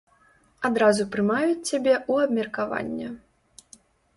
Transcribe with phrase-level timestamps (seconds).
[0.69, 3.07] Адразу прымаюць цябе ў абмеркаванне.